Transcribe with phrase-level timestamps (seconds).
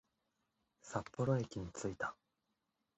[0.81, 2.15] 札幌駅に着いた